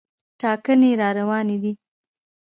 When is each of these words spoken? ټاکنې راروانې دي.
ټاکنې 0.39 0.91
راروانې 1.01 1.55
دي. 1.63 1.71